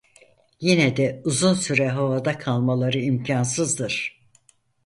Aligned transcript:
Yine 0.59 0.97
de 0.97 1.21
uzun 1.25 1.53
süre 1.53 1.89
havada 1.89 2.37
kalmaları 2.37 2.99
imkânsızdır. 2.99 4.21